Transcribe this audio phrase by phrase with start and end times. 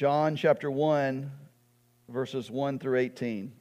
[0.00, 1.30] John chapter 1,
[2.08, 3.52] verses 1 through 18.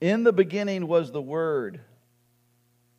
[0.00, 1.82] In the beginning was the Word,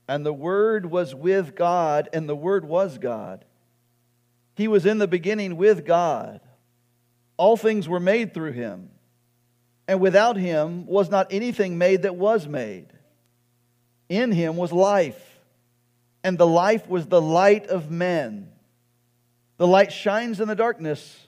[0.08, 3.46] and the Word was with God, and the Word was God.
[4.54, 6.40] He was in the beginning with God.
[7.36, 8.92] All things were made through him,
[9.88, 12.94] and without him was not anything made that was made.
[14.08, 15.40] In him was life,
[16.23, 18.52] and the life was the light of men.
[19.58, 21.27] The light shines in the darkness,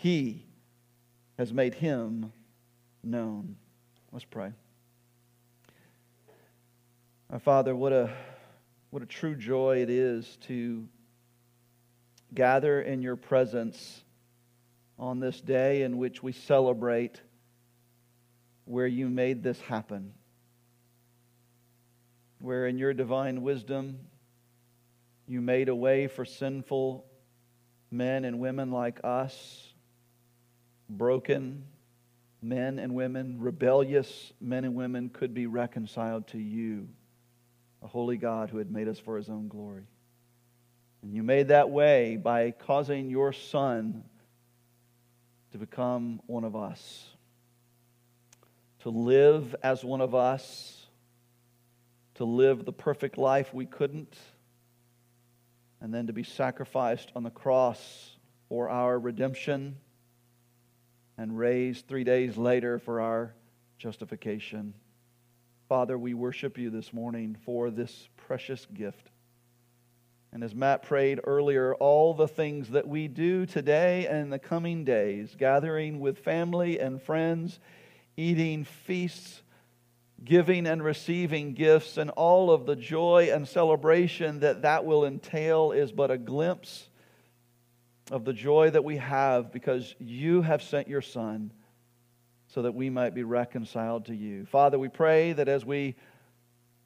[0.00, 0.46] He
[1.36, 2.32] has made him
[3.04, 3.56] known.
[4.12, 4.50] Let's pray.
[7.28, 8.10] Our Father, what a,
[8.88, 10.88] what a true joy it is to
[12.32, 14.02] gather in your presence
[14.98, 17.20] on this day in which we celebrate
[18.64, 20.14] where you made this happen.
[22.38, 23.98] Where in your divine wisdom
[25.28, 27.04] you made a way for sinful
[27.90, 29.69] men and women like us,
[30.90, 31.64] broken
[32.42, 36.88] men and women, rebellious men and women could be reconciled to you,
[37.82, 39.84] a holy God who had made us for his own glory.
[41.02, 44.04] And you made that way by causing your Son
[45.52, 47.06] to become one of us,
[48.80, 50.86] to live as one of us,
[52.14, 54.16] to live the perfect life we couldn't,
[55.80, 58.10] and then to be sacrificed on the cross
[58.48, 59.76] for our redemption
[61.20, 63.34] and raised three days later for our
[63.76, 64.72] justification.
[65.68, 69.10] Father, we worship you this morning for this precious gift.
[70.32, 74.38] And as Matt prayed earlier, all the things that we do today and in the
[74.38, 77.60] coming days, gathering with family and friends,
[78.16, 79.42] eating feasts,
[80.24, 85.72] giving and receiving gifts, and all of the joy and celebration that that will entail
[85.72, 86.88] is but a glimpse
[88.10, 91.52] of the joy that we have because you have sent your Son
[92.48, 94.44] so that we might be reconciled to you.
[94.46, 95.94] Father, we pray that as we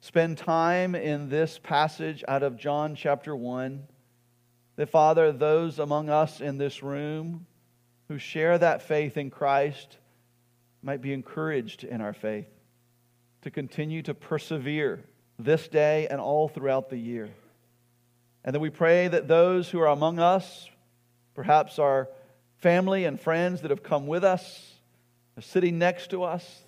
[0.01, 3.83] spend time in this passage out of John chapter 1,
[4.75, 7.47] that, Father, those among us in this room
[8.07, 9.97] who share that faith in Christ
[10.83, 12.47] might be encouraged in our faith
[13.41, 15.03] to continue to persevere
[15.39, 17.29] this day and all throughout the year.
[18.43, 20.69] And that we pray that those who are among us,
[21.35, 22.09] perhaps our
[22.57, 24.73] family and friends that have come with us,
[25.39, 26.63] sitting next to us,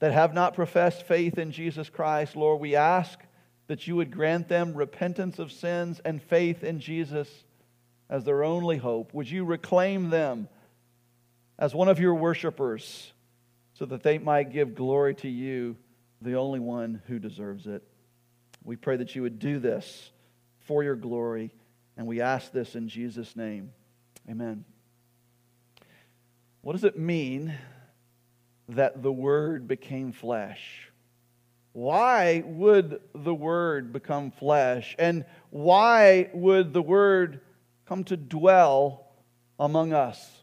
[0.00, 3.18] that have not professed faith in Jesus Christ, Lord, we ask
[3.68, 7.28] that you would grant them repentance of sins and faith in Jesus
[8.10, 9.14] as their only hope.
[9.14, 10.48] Would you reclaim them
[11.58, 13.12] as one of your worshipers
[13.74, 15.76] so that they might give glory to you,
[16.20, 17.82] the only one who deserves it?
[18.64, 20.10] We pray that you would do this
[20.66, 21.52] for your glory
[21.96, 23.72] and we ask this in Jesus' name.
[24.28, 24.64] Amen.
[26.62, 27.54] What does it mean
[28.68, 30.90] that the Word became flesh?
[31.72, 34.94] Why would the Word become flesh?
[34.98, 37.40] And why would the Word
[37.86, 39.06] come to dwell
[39.58, 40.42] among us?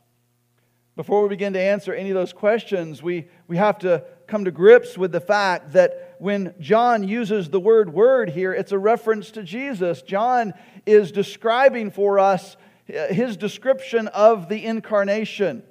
[0.95, 4.51] Before we begin to answer any of those questions, we, we have to come to
[4.51, 9.31] grips with the fact that when John uses the word word here, it's a reference
[9.31, 10.01] to Jesus.
[10.01, 10.53] John
[10.85, 12.57] is describing for us
[12.89, 15.63] uh, his description of the incarnation.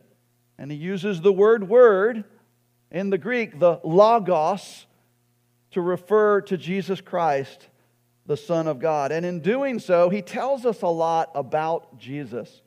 [0.58, 2.24] And he uses the word word
[2.90, 4.86] in the Greek, the logos,
[5.72, 7.68] to refer to Jesus Christ,
[8.26, 9.12] the Son of God.
[9.12, 12.62] And in doing so, he tells us a lot about Jesus.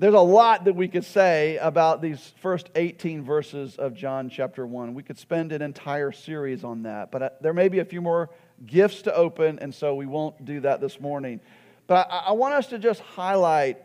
[0.00, 4.64] There's a lot that we could say about these first 18 verses of John chapter
[4.64, 4.94] 1.
[4.94, 8.00] We could spend an entire series on that, but uh, there may be a few
[8.00, 8.30] more
[8.64, 11.40] gifts to open, and so we won't do that this morning.
[11.88, 13.82] But I, want us to just highlight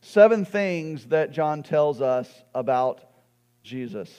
[0.00, 3.02] seven things that John tells us about
[3.62, 4.12] Jesus.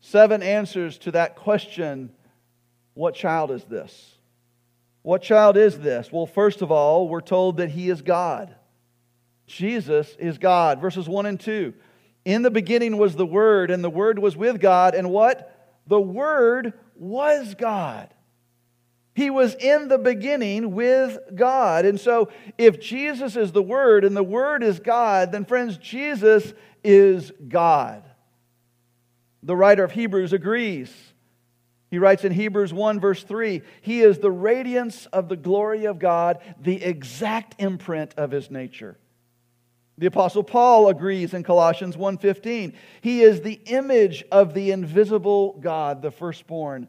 [0.00, 2.12] Seven answers to that question
[2.92, 4.16] what child is this?
[5.00, 6.12] What child is this?
[6.12, 8.54] Well, first of all, we're told that he is God.
[9.46, 10.80] Jesus is God.
[10.80, 11.74] Verses 1 and 2.
[12.24, 15.80] In the beginning was the Word, and the Word was with God, and what?
[15.86, 18.12] The Word was God.
[19.14, 21.84] He was in the beginning with God.
[21.84, 26.54] And so, if Jesus is the Word and the Word is God, then, friends, Jesus
[26.82, 28.04] is God.
[29.42, 30.92] The writer of Hebrews agrees.
[31.90, 35.98] He writes in Hebrews 1, verse 3 He is the radiance of the glory of
[35.98, 38.96] God, the exact imprint of His nature.
[39.98, 42.72] The apostle Paul agrees in Colossians 1:15.
[43.02, 46.88] He is the image of the invisible God, the firstborn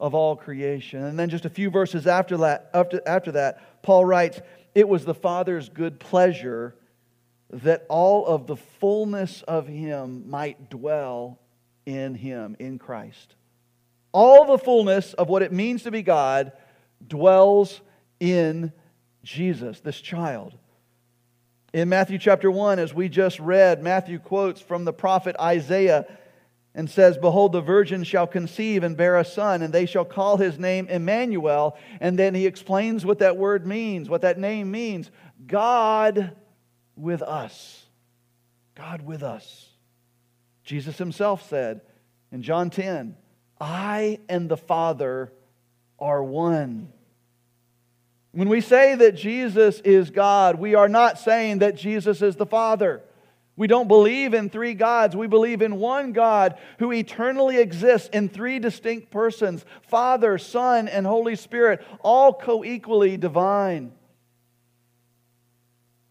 [0.00, 1.04] of all creation.
[1.04, 4.40] And then just a few verses after that, after, after that, Paul writes,
[4.74, 6.74] It was the Father's good pleasure
[7.50, 11.38] that all of the fullness of Him might dwell
[11.86, 13.36] in Him, in Christ.
[14.10, 16.52] All the fullness of what it means to be God
[17.06, 17.80] dwells
[18.18, 18.72] in
[19.22, 20.56] Jesus, this child.
[21.72, 26.06] In Matthew chapter 1, as we just read, Matthew quotes from the prophet Isaiah
[26.74, 30.36] and says, Behold, the virgin shall conceive and bear a son, and they shall call
[30.36, 31.78] his name Emmanuel.
[31.98, 35.10] And then he explains what that word means, what that name means
[35.46, 36.36] God
[36.94, 37.86] with us.
[38.74, 39.68] God with us.
[40.64, 41.80] Jesus himself said
[42.30, 43.16] in John 10,
[43.58, 45.32] I and the Father
[45.98, 46.92] are one.
[48.32, 52.46] When we say that Jesus is God, we are not saying that Jesus is the
[52.46, 53.02] Father.
[53.56, 55.14] We don't believe in three gods.
[55.14, 61.06] We believe in one God who eternally exists in three distinct persons Father, Son, and
[61.06, 63.92] Holy Spirit, all co equally divine.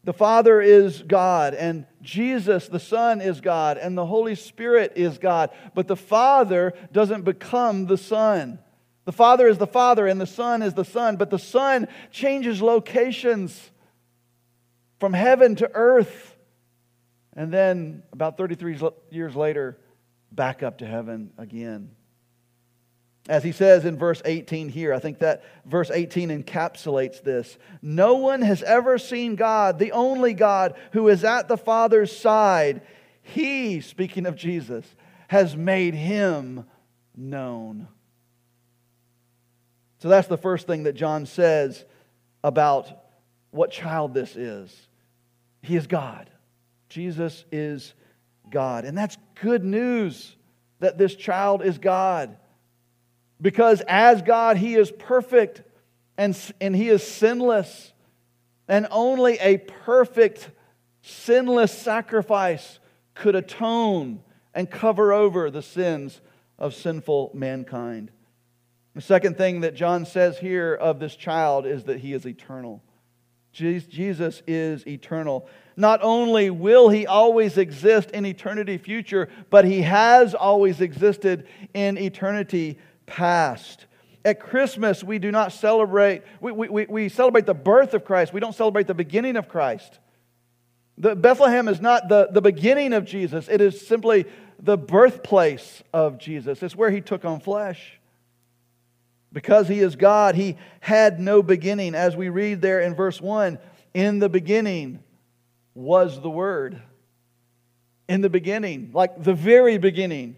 [0.04, 5.20] The Father is God, and Jesus, the Son, is God, and the Holy Spirit is
[5.20, 5.52] God.
[5.76, 8.60] But the Father doesn't become the Son.
[9.12, 12.62] The Father is the Father, and the Son is the Son, but the Son changes
[12.62, 13.70] locations
[15.02, 16.38] from heaven to earth.
[17.34, 18.80] And then, about 33
[19.10, 19.78] years later,
[20.32, 21.92] back up to heaven again.
[23.28, 27.58] As he says in verse 18 here, I think that verse 18 encapsulates this.
[27.82, 32.80] No one has ever seen God, the only God who is at the Father's side.
[33.24, 34.86] He, speaking of Jesus,
[35.28, 36.64] has made him
[37.14, 37.90] known.
[40.02, 41.86] So that's the first thing that John says
[42.44, 42.92] about
[43.52, 44.76] what child this is.
[45.62, 46.28] He is God.
[46.90, 47.94] Jesus is
[48.50, 48.84] God.
[48.84, 50.36] And that's good news
[50.80, 52.36] that this child is God.
[53.40, 55.62] Because as God, he is perfect
[56.18, 57.94] and, and he is sinless.
[58.68, 60.50] And only a perfect,
[61.04, 62.80] sinless sacrifice
[63.14, 64.24] could atone
[64.56, 66.22] and cover over the sins
[66.58, 68.10] of sinful mankind.
[68.94, 72.84] The second thing that John says here of this child is that he is eternal.
[73.54, 75.48] Jesus is eternal.
[75.76, 81.98] Not only will he always exist in eternity future, but he has always existed in
[81.98, 83.86] eternity past.
[84.24, 88.34] At Christmas, we do not celebrate, we, we, we celebrate the birth of Christ.
[88.34, 90.00] We don't celebrate the beginning of Christ.
[90.98, 94.26] The, Bethlehem is not the, the beginning of Jesus, it is simply
[94.60, 96.62] the birthplace of Jesus.
[96.62, 98.00] It's where he took on flesh.
[99.34, 101.96] Because he is God, he had no beginning.
[101.96, 103.60] As we read there in verse 1
[103.94, 105.00] in the beginning
[105.74, 106.82] was the Word.
[108.10, 110.36] In the beginning, like the very beginning,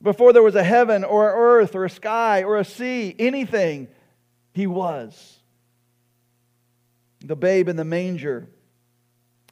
[0.00, 3.88] before there was a heaven or an earth or a sky or a sea, anything,
[4.52, 5.40] he was.
[7.20, 8.48] The babe in the manger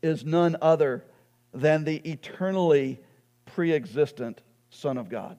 [0.00, 1.04] is none other
[1.52, 3.00] than the eternally
[3.46, 4.40] pre existent
[4.70, 5.36] Son of God.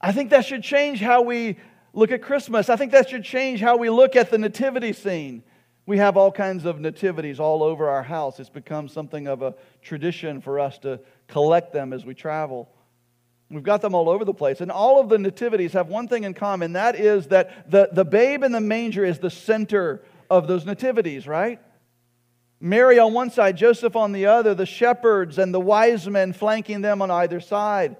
[0.00, 1.56] I think that should change how we
[1.94, 2.68] look at Christmas.
[2.68, 5.42] I think that should change how we look at the nativity scene.
[5.86, 8.40] We have all kinds of nativities all over our house.
[8.40, 12.68] It's become something of a tradition for us to collect them as we travel.
[13.50, 14.60] We've got them all over the place.
[14.60, 18.04] And all of the nativities have one thing in common that is that the, the
[18.04, 21.60] babe in the manger is the center of those nativities, right?
[22.60, 26.80] Mary on one side, Joseph on the other, the shepherds and the wise men flanking
[26.80, 27.96] them on either side.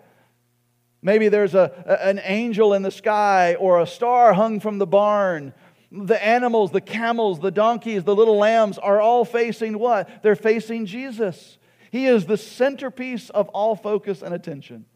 [1.04, 1.70] Maybe there's a,
[2.00, 5.52] an angel in the sky or a star hung from the barn.
[5.92, 10.22] The animals, the camels, the donkeys, the little lambs are all facing what?
[10.22, 11.58] They're facing Jesus.
[11.92, 14.86] He is the centerpiece of all focus and attention.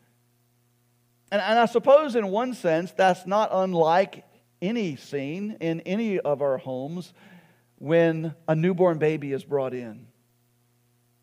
[1.30, 4.24] And, and I suppose, in one sense, that's not unlike
[4.62, 7.12] any scene in any of our homes
[7.76, 10.07] when a newborn baby is brought in.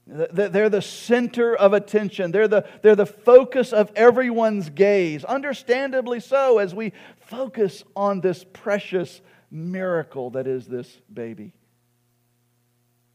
[0.08, 2.32] They're the center of attention.
[2.32, 5.24] They're the, they're the focus of everyone's gaze.
[5.24, 11.54] Understandably so, as we focus on this precious miracle that is this baby.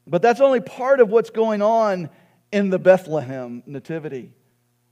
[0.07, 2.11] But that's only part of what's going on
[2.51, 4.33] in the Bethlehem nativity.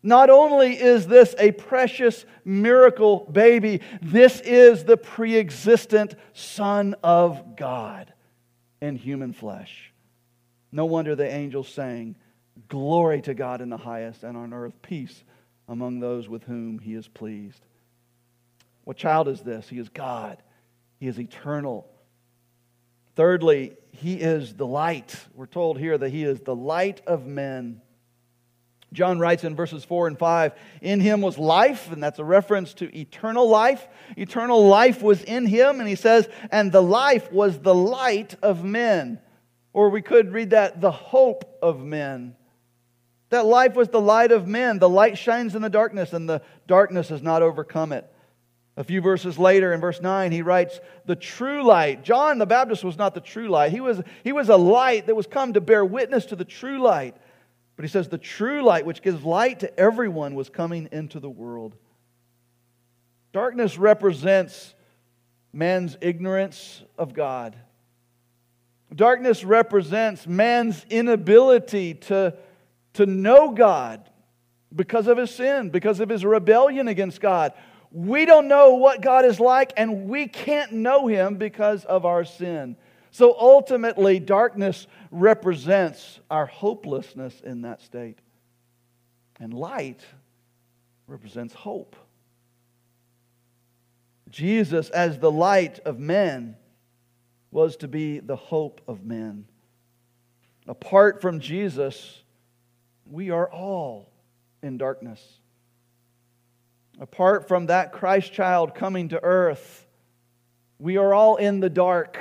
[0.00, 7.56] Not only is this a precious miracle baby, this is the pre existent Son of
[7.56, 8.12] God
[8.80, 9.87] in human flesh.
[10.70, 12.16] No wonder the angels sang,
[12.68, 15.22] Glory to God in the highest, and on earth peace
[15.68, 17.64] among those with whom he is pleased.
[18.84, 19.68] What child is this?
[19.68, 20.42] He is God,
[20.98, 21.88] he is eternal.
[23.14, 25.16] Thirdly, he is the light.
[25.34, 27.82] We're told here that he is the light of men.
[28.92, 32.74] John writes in verses 4 and 5 In him was life, and that's a reference
[32.74, 33.86] to eternal life.
[34.16, 38.64] Eternal life was in him, and he says, and the life was the light of
[38.64, 39.20] men.
[39.78, 42.34] Or we could read that the hope of men.
[43.30, 44.80] That life was the light of men.
[44.80, 48.04] The light shines in the darkness, and the darkness has not overcome it.
[48.76, 52.02] A few verses later, in verse 9, he writes, The true light.
[52.02, 53.70] John the Baptist was not the true light.
[53.70, 56.80] He was, he was a light that was come to bear witness to the true
[56.80, 57.16] light.
[57.76, 61.30] But he says, The true light, which gives light to everyone, was coming into the
[61.30, 61.76] world.
[63.32, 64.74] Darkness represents
[65.52, 67.54] man's ignorance of God.
[68.94, 72.34] Darkness represents man's inability to,
[72.94, 74.08] to know God
[74.74, 77.52] because of his sin, because of his rebellion against God.
[77.90, 82.24] We don't know what God is like, and we can't know him because of our
[82.24, 82.76] sin.
[83.10, 88.18] So ultimately, darkness represents our hopelessness in that state,
[89.40, 90.00] and light
[91.06, 91.96] represents hope.
[94.30, 96.56] Jesus, as the light of men,
[97.50, 99.46] was to be the hope of men.
[100.66, 102.22] Apart from Jesus,
[103.06, 104.10] we are all
[104.62, 105.22] in darkness.
[107.00, 109.86] Apart from that Christ child coming to earth,
[110.78, 112.18] we are all in the dark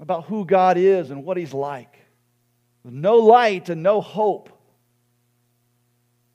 [0.00, 1.98] about who God is and what He's like.
[2.84, 4.48] No light and no hope.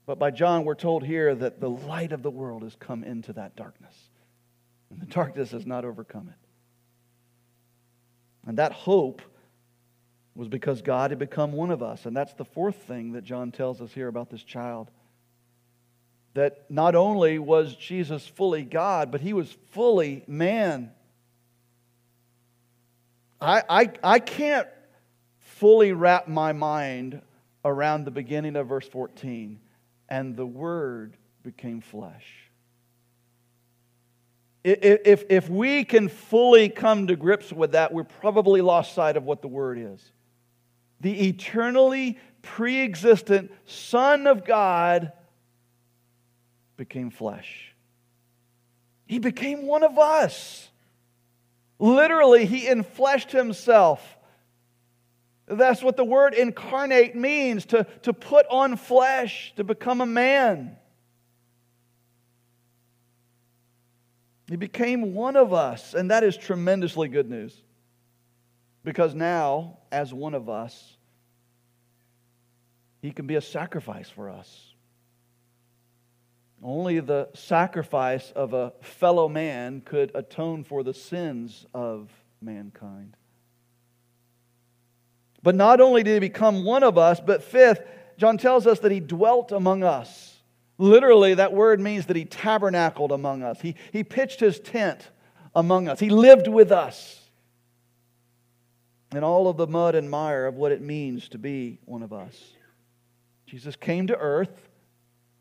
[0.06, 3.34] But by John, we're told here that the light of the world has come into
[3.34, 3.94] that darkness,
[4.90, 6.47] and the darkness has not overcome it.
[8.48, 9.22] And that hope
[10.34, 12.06] was because God had become one of us.
[12.06, 14.89] And that's the fourth thing that John tells us here about this child.
[16.34, 20.92] That not only was Jesus fully God, but he was fully man.
[23.42, 24.68] I, I, I can't
[25.39, 27.22] fully wrap my mind
[27.66, 29.60] around the beginning of verse 14
[30.08, 32.47] and the Word became flesh.
[34.64, 39.24] If, if we can fully come to grips with that, we're probably lost sight of
[39.24, 40.12] what the Word is.
[41.00, 45.14] The eternally pre existent Son of God
[46.76, 47.74] became flesh.
[49.06, 50.70] He became one of us.
[51.80, 54.18] Literally, He infleshed Himself.
[55.48, 60.76] That's what the word incarnate means to, to put on flesh, to become a man.
[64.50, 67.62] He became one of us, and that is tremendously good news.
[68.84, 70.98] Because now, as one of us,
[73.01, 74.74] he can be a sacrifice for us.
[76.63, 82.10] Only the sacrifice of a fellow man could atone for the sins of
[82.42, 83.16] mankind.
[85.44, 87.82] But not only did he become one of us, but fifth,
[88.18, 90.37] John tells us that he dwelt among us.
[90.78, 93.60] Literally, that word means that he tabernacled among us.
[93.62, 95.10] He, he pitched his tent
[95.56, 96.00] among us.
[96.00, 97.22] He lived with us.
[99.12, 102.14] And all of the mud and mire of what it means to be one of
[102.14, 102.54] us.
[103.46, 104.70] Jesus came to earth.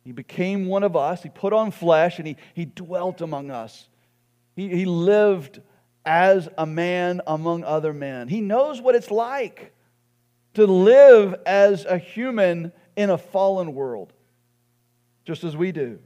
[0.04, 1.22] He became one of us.
[1.22, 3.88] He put on flesh and he, he dwelt among us.
[4.54, 5.60] He, he lived
[6.04, 8.28] as a man among other men.
[8.28, 9.74] He knows what it's like
[10.54, 14.12] to live as a human in a fallen world
[15.26, 15.98] just as we do.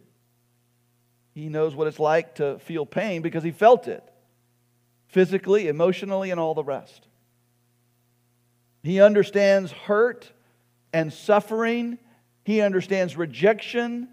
[1.35, 4.03] He knows what it's like to feel pain because he felt it
[5.09, 7.07] physically, emotionally, and all the rest.
[8.83, 10.33] He understands hurt
[10.93, 11.99] and suffering.
[12.45, 14.09] He understands rejection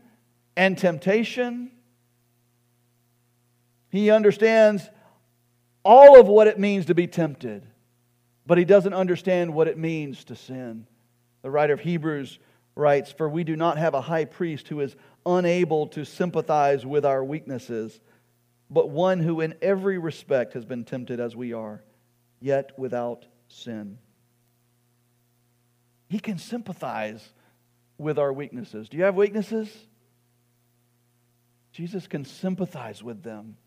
[0.56, 1.72] and temptation.
[3.90, 4.90] He understands
[5.84, 7.66] all of what it means to be tempted,
[8.46, 10.86] but he doesn't understand what it means to sin.
[11.44, 12.40] The writer of Hebrews
[12.78, 17.06] writes, For we do not have a high priest who is unable to sympathize with
[17.06, 18.00] our weaknesses,
[18.70, 21.84] but one who in every respect has been tempted as we are,
[22.40, 23.98] yet without sin.
[26.10, 27.28] He can sympathize
[27.98, 28.90] with our weaknesses.
[28.90, 29.70] Do you have weaknesses?
[31.72, 33.58] Jesus can sympathize with them.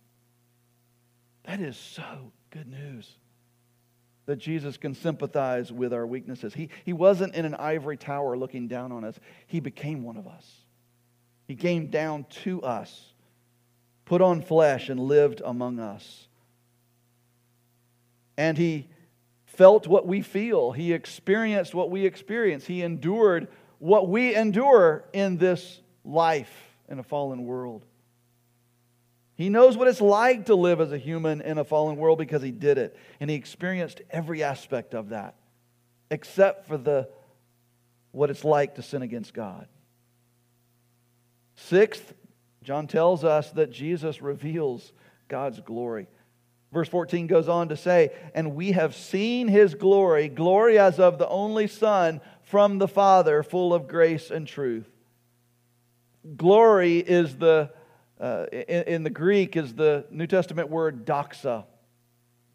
[1.45, 3.17] That is so good news
[4.31, 6.55] that Jesus can sympathize with our weaknesses.
[6.55, 9.19] He, he wasn't in an ivory tower looking down on us,
[9.49, 10.49] He became one of us.
[11.49, 13.13] He came down to us,
[14.05, 16.29] put on flesh, and lived among us.
[18.37, 18.89] And He
[19.47, 23.49] felt what we feel, He experienced what we experience, He endured
[23.81, 26.55] what we endure in this life
[26.89, 27.85] in a fallen world.
[29.41, 32.43] He knows what it's like to live as a human in a fallen world because
[32.43, 32.95] he did it.
[33.21, 35.35] And he experienced every aspect of that,
[36.11, 37.09] except for the
[38.13, 39.67] what it's like to sin against God.
[41.57, 42.13] Sixth,
[42.63, 44.93] John tells us that Jesus reveals
[45.27, 46.07] God's glory.
[46.71, 51.17] Verse 14 goes on to say, And we have seen his glory, glory as of
[51.17, 54.91] the only Son from the Father, full of grace and truth.
[56.37, 57.71] Glory is the
[58.21, 61.65] uh, in, in, the Greek is the New Testament word doxa.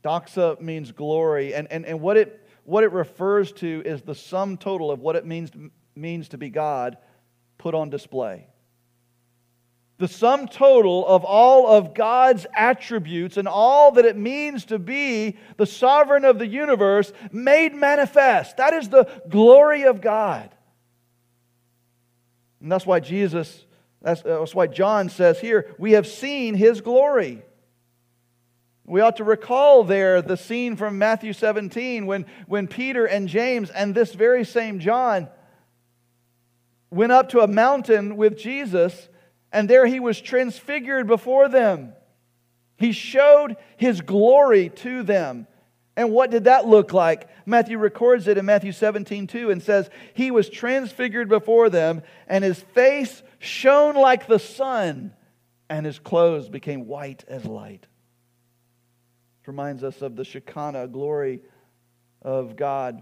[0.03, 1.55] Doxa means glory.
[1.55, 5.15] And, and, and what, it, what it refers to is the sum total of what
[5.15, 5.49] it means
[5.95, 6.97] means to be God
[7.57, 8.47] put on display.
[9.97, 15.37] The sum total of all of God's attributes and all that it means to be
[15.55, 18.57] the sovereign of the universe made manifest.
[18.57, 20.53] That is the glory of God.
[22.59, 23.64] And that's why Jesus
[24.05, 27.41] that's, uh, that's why John says here, we have seen his glory.
[28.85, 33.71] We ought to recall there the scene from Matthew 17 when, when Peter and James
[33.71, 35.27] and this very same John
[36.91, 39.09] went up to a mountain with Jesus,
[39.51, 41.93] and there he was transfigured before them.
[42.77, 45.47] He showed his glory to them.
[45.97, 47.29] And what did that look like?
[47.45, 52.43] Matthew records it in Matthew 17, 2, and says, He was transfigured before them, and
[52.43, 55.13] his face shone like the sun,
[55.69, 57.87] and his clothes became white as light.
[59.43, 61.41] It reminds us of the Shekinah glory
[62.21, 63.01] of God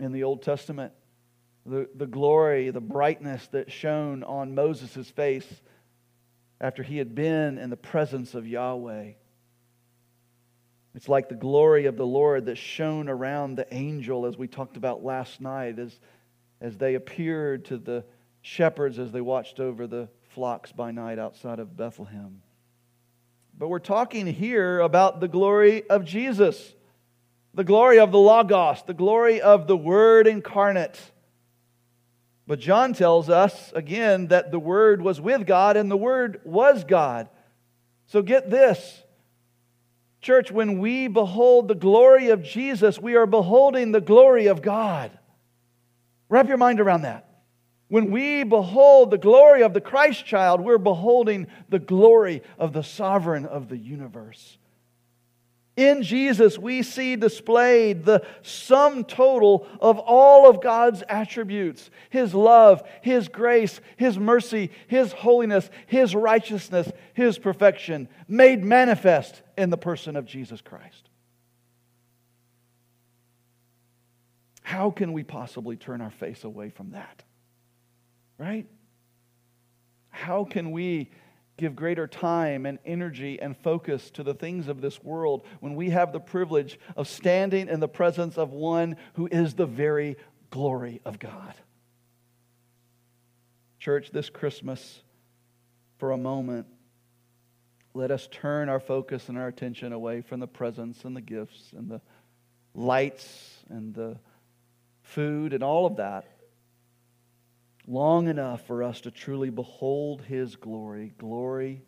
[0.00, 0.92] in the Old Testament.
[1.66, 5.46] The, the glory, the brightness that shone on Moses' face
[6.60, 9.12] after he had been in the presence of Yahweh.
[10.98, 14.76] It's like the glory of the Lord that shone around the angel, as we talked
[14.76, 15.96] about last night, as,
[16.60, 18.04] as they appeared to the
[18.42, 22.42] shepherds as they watched over the flocks by night outside of Bethlehem.
[23.56, 26.74] But we're talking here about the glory of Jesus,
[27.54, 30.98] the glory of the Logos, the glory of the Word incarnate.
[32.44, 36.82] But John tells us again that the Word was with God and the Word was
[36.82, 37.28] God.
[38.08, 39.04] So get this
[40.20, 45.16] Church, when we behold the glory of Jesus, we are beholding the glory of God.
[46.28, 47.28] Wrap your mind around that.
[47.88, 52.82] When we behold the glory of the Christ child, we're beholding the glory of the
[52.82, 54.58] sovereign of the universe.
[55.78, 62.82] In Jesus, we see displayed the sum total of all of God's attributes His love,
[63.00, 70.16] His grace, His mercy, His holiness, His righteousness, His perfection, made manifest in the person
[70.16, 71.10] of Jesus Christ.
[74.64, 77.22] How can we possibly turn our face away from that?
[78.36, 78.66] Right?
[80.10, 81.12] How can we
[81.58, 85.90] give greater time and energy and focus to the things of this world when we
[85.90, 90.16] have the privilege of standing in the presence of one who is the very
[90.50, 91.54] glory of God.
[93.78, 95.02] Church, this Christmas,
[95.98, 96.66] for a moment,
[97.92, 101.72] let us turn our focus and our attention away from the presents and the gifts
[101.76, 102.00] and the
[102.74, 104.16] lights and the
[105.02, 106.37] food and all of that
[107.88, 111.82] long enough for us to truly behold his glory, glory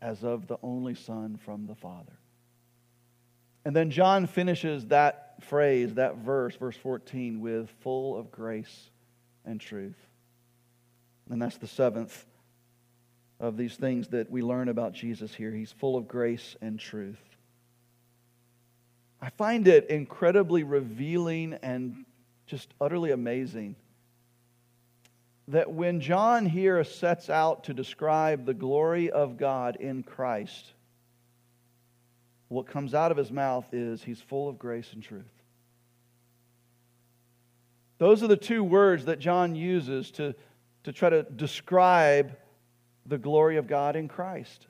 [0.00, 2.18] as of the only Son from the Father.
[3.64, 8.90] And then John finishes that phrase, that verse, verse 14, with full of grace
[9.44, 9.96] and truth.
[11.30, 12.26] And that's the seventh
[13.40, 15.50] of these things that we learn about Jesus here.
[15.50, 17.20] He's full of grace and truth.
[19.20, 22.04] I find it incredibly revealing and
[22.46, 23.76] just utterly amazing
[25.48, 30.72] that when John here sets out to describe the glory of God in Christ,
[32.48, 35.24] what comes out of his mouth is he's full of grace and truth.
[37.98, 40.34] Those are the two words that John uses to,
[40.84, 42.36] to try to describe
[43.06, 44.66] the glory of God in Christ.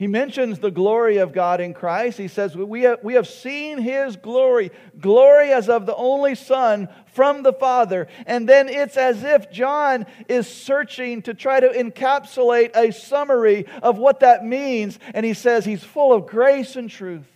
[0.00, 2.16] He mentions the glory of God in Christ.
[2.16, 6.88] He says, we have, we have seen his glory, glory as of the only Son
[7.12, 8.08] from the Father.
[8.24, 13.98] And then it's as if John is searching to try to encapsulate a summary of
[13.98, 14.98] what that means.
[15.12, 17.30] And he says, He's full of grace and truth.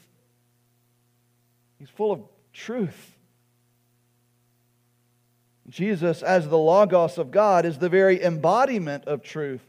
[1.79, 2.23] He's full of
[2.55, 3.15] truth.
[5.69, 9.61] Jesus, as the Logos of God, is the very embodiment of truth.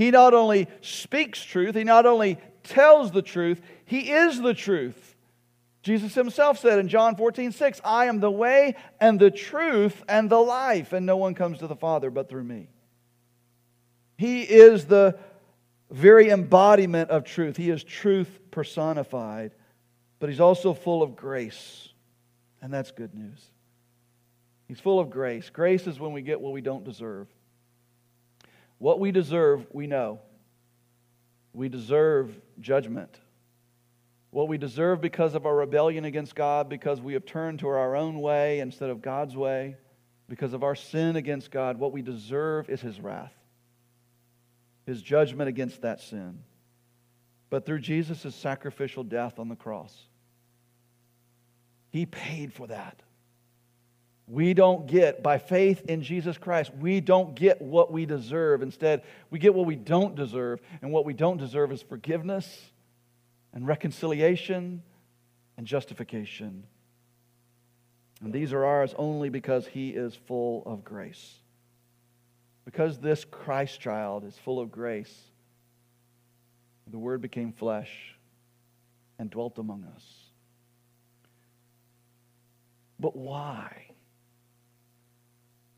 [0.00, 5.14] He not only speaks truth, he not only tells the truth, he is the truth.
[5.82, 10.30] Jesus himself said in John 14, 6, I am the way and the truth and
[10.30, 12.70] the life, and no one comes to the Father but through me.
[14.16, 15.18] He is the
[15.90, 17.58] very embodiment of truth.
[17.58, 19.52] He is truth personified,
[20.18, 21.90] but he's also full of grace,
[22.62, 23.50] and that's good news.
[24.66, 25.50] He's full of grace.
[25.50, 27.28] Grace is when we get what we don't deserve.
[28.80, 30.20] What we deserve, we know.
[31.52, 33.14] We deserve judgment.
[34.30, 37.94] What we deserve because of our rebellion against God, because we have turned to our
[37.94, 39.76] own way instead of God's way,
[40.30, 43.34] because of our sin against God, what we deserve is His wrath,
[44.86, 46.38] His judgment against that sin.
[47.50, 49.94] But through Jesus' sacrificial death on the cross,
[51.90, 53.02] He paid for that.
[54.30, 58.62] We don't get, by faith in Jesus Christ, we don't get what we deserve.
[58.62, 60.60] Instead, we get what we don't deserve.
[60.82, 62.70] And what we don't deserve is forgiveness
[63.52, 64.84] and reconciliation
[65.56, 66.62] and justification.
[68.22, 71.34] And these are ours only because He is full of grace.
[72.64, 75.22] Because this Christ child is full of grace,
[76.86, 78.14] the Word became flesh
[79.18, 80.04] and dwelt among us.
[83.00, 83.89] But why?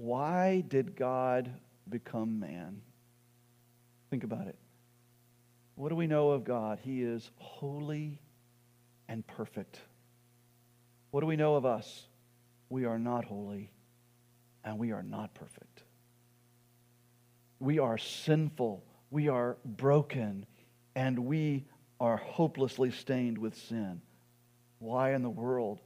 [0.02, 1.48] Why did God
[1.88, 2.80] become man?
[4.10, 4.58] Think about it.
[5.76, 6.80] What do we know of God?
[6.82, 8.18] He is holy
[9.06, 9.78] and perfect.
[11.12, 12.08] What do we know of us?
[12.68, 13.70] We are not holy
[14.64, 15.84] and we are not perfect.
[17.60, 20.46] We are sinful, we are broken,
[20.96, 21.64] and we
[22.00, 24.00] are hopelessly stained with sin.
[24.80, 25.78] Why in the world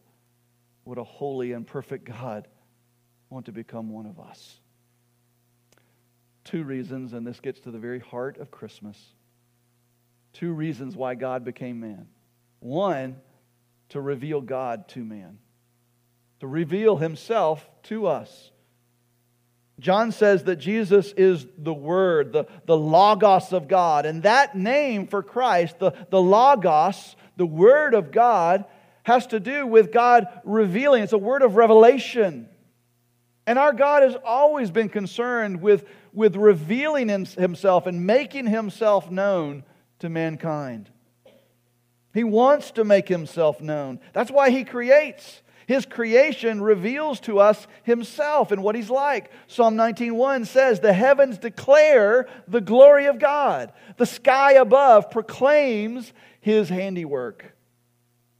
[0.86, 2.48] would a holy and perfect God
[3.30, 4.58] want to become one of us.
[6.44, 8.96] Two reasons, and this gets to the very heart of Christmas.
[10.32, 12.06] Two reasons why God became man.
[12.60, 13.16] One,
[13.90, 15.38] to reveal God to man,
[16.40, 18.50] to reveal himself to us.
[19.78, 24.06] John says that Jesus is the Word, the, the Logos of God.
[24.06, 28.64] And that name for Christ, the, the Logos, the Word of God,
[29.02, 31.02] has to do with God revealing.
[31.02, 32.48] It's a word of revelation.
[33.46, 39.62] And our God has always been concerned with, with revealing himself and making himself known
[40.00, 40.90] to mankind.
[42.12, 44.00] He wants to make himself known.
[44.12, 45.42] That's why he creates.
[45.66, 49.30] His creation reveals to us himself and what he's like.
[49.48, 53.72] Psalm 19:1 says, "The heavens declare the glory of God.
[53.96, 57.56] The sky above proclaims his handiwork."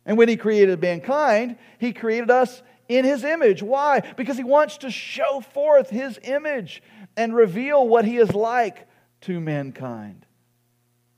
[0.07, 3.62] And when he created mankind, he created us in his image.
[3.62, 4.01] Why?
[4.16, 6.83] Because he wants to show forth his image
[7.16, 8.87] and reveal what he is like
[9.22, 10.27] to mankind.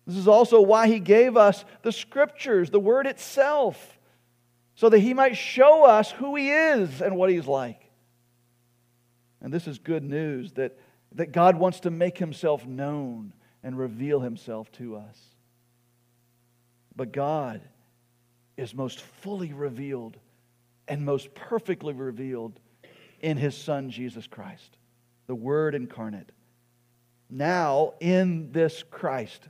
[0.06, 3.98] This is also why he gave us the scriptures, the word itself,
[4.74, 7.90] so that he might show us who he is and what he's like.
[9.40, 10.78] And this is good news that,
[11.12, 15.18] that God wants to make himself known and reveal himself to us.
[16.96, 17.60] But God
[18.56, 20.16] is most fully revealed
[20.88, 22.58] and most perfectly revealed
[23.20, 24.76] in his Son, Jesus Christ,
[25.26, 26.32] the Word incarnate.
[27.30, 29.48] Now, in this Christ,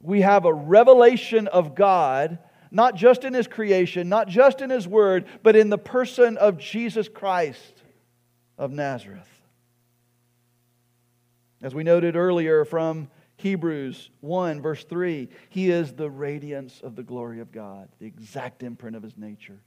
[0.00, 2.38] we have a revelation of God,
[2.70, 6.58] not just in his creation, not just in his Word, but in the person of
[6.58, 7.82] Jesus Christ
[8.58, 9.28] of Nazareth.
[11.62, 17.02] As we noted earlier from Hebrews 1, verse 3, he is the radiance of the
[17.02, 19.60] glory of God, the exact imprint of his nature.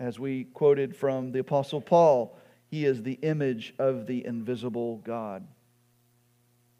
[0.00, 2.36] As we quoted from the Apostle Paul,
[2.68, 5.46] he is the image of the invisible God.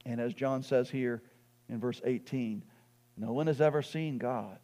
[0.06, 1.22] And as John says here
[1.68, 2.64] in verse 18,
[3.18, 4.58] no one has ever seen God,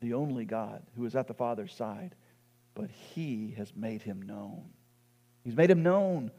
[0.00, 2.14] the only God who is at the Father's side,
[2.74, 4.62] but he has made him known.
[5.42, 6.30] He's made him known.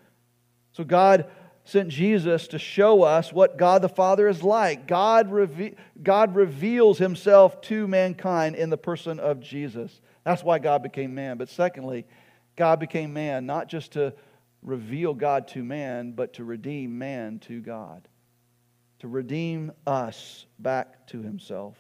[0.72, 1.26] So God
[1.66, 4.88] sent Jesus to show us what God the Father is like.
[4.88, 10.00] God, reve- God reveals himself to mankind in the person of Jesus.
[10.28, 11.38] That's why God became man.
[11.38, 12.06] But secondly,
[12.58, 14.14] God became man not just to
[14.62, 18.06] reveal God to man, but to redeem man to God,
[19.00, 21.78] to redeem us back to himself.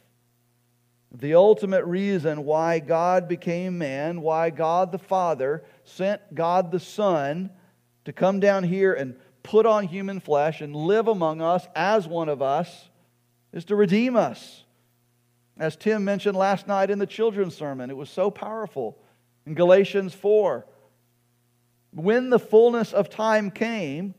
[1.11, 7.49] The ultimate reason why God became man, why God the Father sent God the Son
[8.05, 12.29] to come down here and put on human flesh and live among us as one
[12.29, 12.87] of us
[13.51, 14.63] is to redeem us.
[15.59, 18.97] As Tim mentioned last night in the children's sermon, it was so powerful.
[19.45, 20.65] In Galatians 4,
[21.91, 24.13] when the fullness of time came,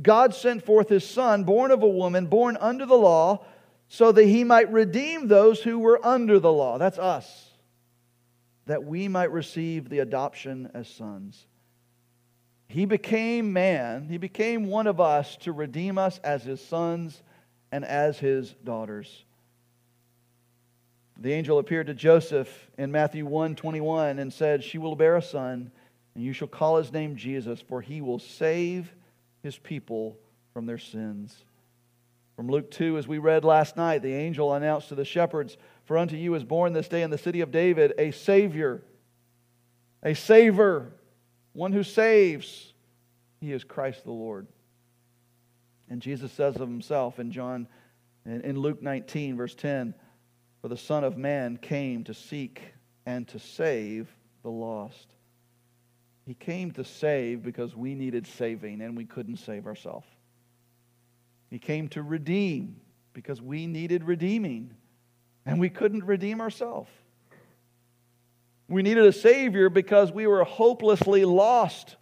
[0.00, 3.44] God sent forth his Son, born of a woman, born under the law,
[3.88, 6.78] so that he might redeem those who were under the law.
[6.78, 7.50] That's us.
[8.66, 11.46] That we might receive the adoption as sons.
[12.66, 17.22] He became man, he became one of us to redeem us as his sons
[17.70, 19.24] and as his daughters.
[21.16, 25.22] The angel appeared to Joseph in Matthew 1 21 and said, She will bear a
[25.22, 25.70] son,
[26.14, 28.92] and you shall call his name Jesus, for he will save
[29.42, 30.18] his people
[30.52, 31.36] from their sins.
[32.36, 35.96] From Luke 2, as we read last night, the angel announced to the shepherds, For
[35.96, 38.82] unto you is born this day in the city of David a Savior,
[40.02, 40.92] a Savior
[41.52, 42.72] one who saves.
[43.40, 44.46] He is Christ the Lord.
[45.88, 47.68] And Jesus says of himself in John,
[48.26, 49.94] in Luke 19, verse 10,
[50.64, 52.72] For the Son of Man came to seek
[53.04, 54.08] and to save
[54.42, 55.08] the lost.
[56.24, 60.06] He came to save because we needed saving and we couldn't save ourselves.
[61.50, 62.80] He came to redeem
[63.12, 64.70] because we needed redeeming
[65.44, 66.88] and we couldn't redeem ourselves.
[68.66, 71.96] We needed a Savior because we were hopelessly lost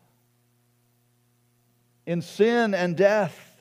[2.07, 3.52] in sin and death,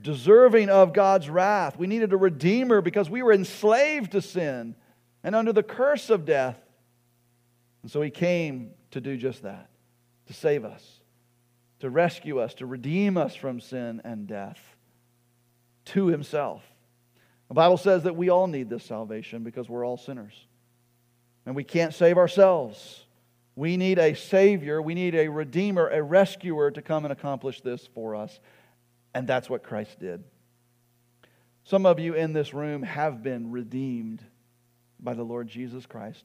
[0.00, 1.76] deserving of God's wrath.
[1.76, 4.74] We needed a Redeemer because we were enslaved to sin
[5.22, 6.56] and under the curse of death.
[7.82, 9.68] And so He came to do just that
[10.26, 11.00] to save us,
[11.80, 14.60] to rescue us, to redeem us from sin and death
[15.86, 16.62] to Himself.
[17.48, 20.32] The Bible says that we all need this salvation because we're all sinners
[21.44, 23.04] and we can't save ourselves.
[23.56, 27.86] We need a Savior, we need a Redeemer, a rescuer to come and accomplish this
[27.94, 28.40] for us.
[29.14, 30.24] And that's what Christ did.
[31.64, 34.22] Some of you in this room have been redeemed
[34.98, 36.24] by the Lord Jesus Christ,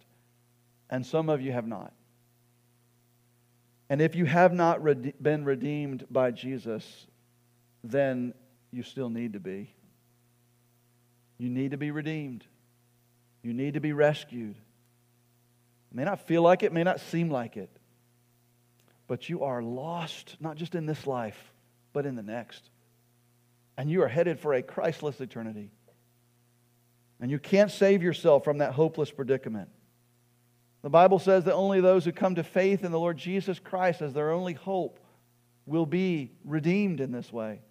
[0.90, 1.94] and some of you have not.
[3.90, 4.82] And if you have not
[5.22, 7.08] been redeemed by Jesus,
[7.84, 8.34] then
[8.72, 9.74] you still need to be.
[11.38, 12.44] You need to be redeemed.
[13.44, 14.56] You need to be rescued.
[14.56, 17.70] It May not feel like it, may not seem like it.
[19.08, 21.54] But you are lost, not just in this life,
[21.94, 22.70] but in the next.
[23.78, 25.72] And you are headed for a Christless eternity.
[27.20, 29.70] And you can't save yourself from that hopeless predicament.
[30.84, 34.02] The Bible says that only those who come to faith in the Lord Jesus Christ
[34.02, 35.00] as their only hope
[35.66, 37.62] will be redeemed in this way.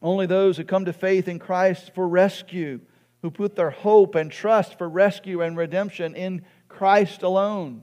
[0.00, 2.80] Only those who come to faith in Christ for rescue
[3.22, 7.82] who put their hope and trust for rescue and redemption in Christ alone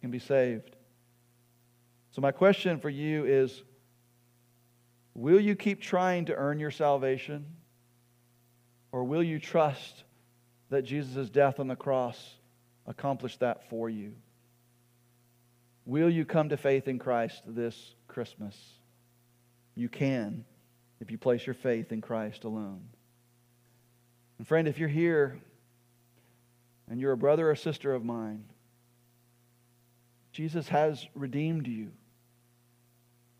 [0.00, 0.74] can be saved.
[2.12, 3.62] So, my question for you is
[5.18, 7.44] Will you keep trying to earn your salvation?
[8.92, 10.04] Or will you trust
[10.70, 12.36] that Jesus' death on the cross
[12.86, 14.12] accomplished that for you?
[15.84, 18.56] Will you come to faith in Christ this Christmas?
[19.74, 20.44] You can
[21.00, 22.82] if you place your faith in Christ alone.
[24.38, 25.40] And friend, if you're here
[26.88, 28.44] and you're a brother or sister of mine,
[30.30, 31.90] Jesus has redeemed you,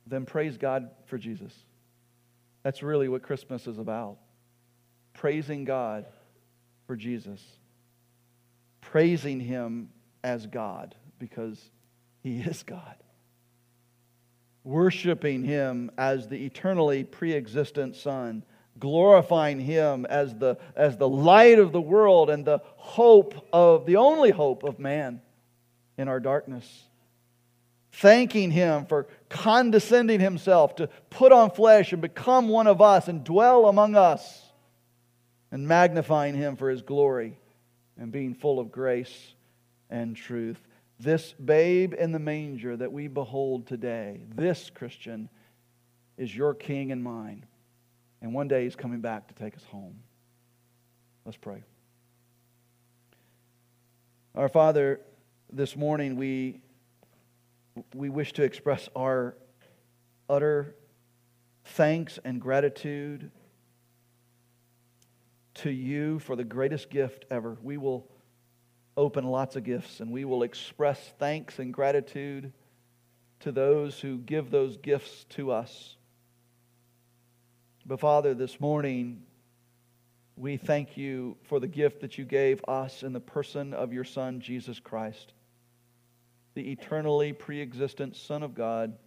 [0.09, 1.53] then praise God for Jesus.
[2.62, 4.18] That's really what Christmas is about.
[5.14, 6.07] Praising God
[6.87, 7.42] for Jesus.
[8.81, 9.90] Praising Him
[10.23, 11.59] as God because
[12.23, 12.97] He is God.
[14.64, 18.44] Worshiping Him as the eternally pre existent Son
[18.79, 23.97] glorifying him as the, as the light of the world and the hope of the
[23.97, 25.21] only hope of man
[25.97, 26.88] in our darkness.
[27.92, 33.24] Thanking him for condescending himself to put on flesh and become one of us and
[33.24, 34.42] dwell among us,
[35.51, 37.38] and magnifying him for his glory
[37.98, 39.35] and being full of grace
[39.90, 40.59] and truth.
[41.01, 45.29] This babe in the manger that we behold today, this Christian,
[46.16, 47.46] is your king and mine.
[48.20, 50.01] And one day he's coming back to take us home.
[51.24, 51.62] Let's pray.
[54.35, 55.01] Our Father,
[55.53, 56.61] this morning we
[57.95, 59.37] we wish to express our
[60.29, 60.75] utter
[61.64, 63.31] thanks and gratitude
[65.55, 67.57] to you for the greatest gift ever.
[67.62, 68.09] We will
[68.97, 72.53] open lots of gifts and we will express thanks and gratitude
[73.41, 75.97] to those who give those gifts to us.
[77.87, 79.23] But Father, this morning,
[80.37, 84.05] we thank you for the gift that you gave us in the person of your
[84.05, 85.33] Son, Jesus Christ,
[86.59, 88.99] the eternally pre existent Son of God,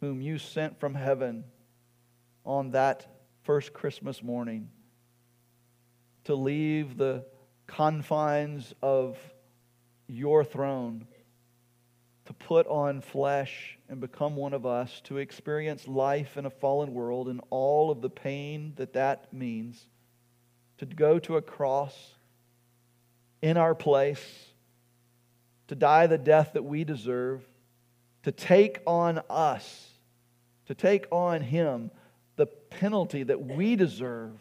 [0.00, 1.44] whom you sent from heaven
[2.46, 3.06] on that
[3.42, 4.70] first Christmas morning
[6.24, 7.26] to leave the
[7.66, 9.18] confines of
[10.06, 11.06] your throne,
[12.24, 16.94] to put on flesh and become one of us, to experience life in a fallen
[16.94, 19.88] world and all of the pain that that means,
[20.78, 22.14] to go to a cross
[23.42, 24.51] in our place,
[25.68, 27.46] to die the death that we deserve,
[28.24, 29.88] to take on us,
[30.66, 31.90] to take on Him
[32.36, 34.38] the penalty that we deserve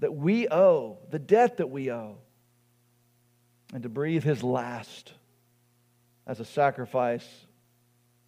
[0.00, 2.16] that we owe, the debt that we owe,
[3.72, 5.12] and to breathe his last
[6.26, 7.26] as a sacrifice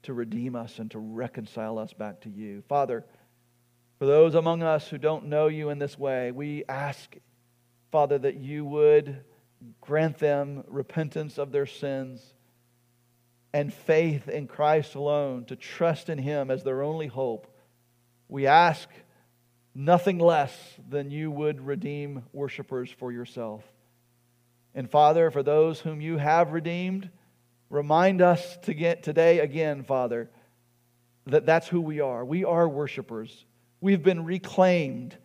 [0.05, 2.63] to redeem us and to reconcile us back to you.
[2.69, 3.05] Father,
[3.99, 7.17] for those among us who don't know you in this way, we ask,
[7.91, 9.25] Father, that you would
[9.81, 12.35] grant them repentance of their sins
[13.53, 17.47] and faith in Christ alone, to trust in him as their only hope.
[18.29, 18.89] We ask
[19.75, 20.57] nothing less
[20.89, 23.63] than you would redeem worshipers for yourself.
[24.75, 27.11] And Father, for those whom you have redeemed,
[27.69, 30.31] remind us to get today again, Father,
[31.27, 32.25] that that's who we are.
[32.25, 33.45] We are worshipers.
[33.81, 35.17] We've been reclaimed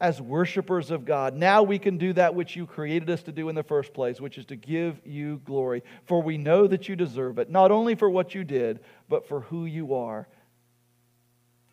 [0.00, 1.36] as worshipers of God.
[1.36, 4.20] Now we can do that which you created us to do in the first place,
[4.20, 5.82] which is to give you glory.
[6.06, 9.40] For we know that you deserve it, not only for what you did, but for
[9.40, 10.26] who you are.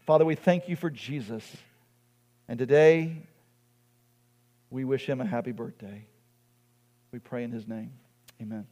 [0.06, 1.44] Father, we thank you for Jesus.
[2.48, 3.24] And today,
[4.70, 6.06] we wish him a happy birthday.
[7.12, 7.92] We pray in his name.
[8.42, 8.68] Amen.